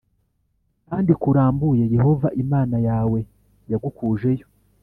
kandi 0.87 1.11
kurambuye 1.21 1.83
Yehova 1.95 2.27
Imana 2.43 2.77
yawe 2.87 3.19
yagukujeyo. 3.71 4.45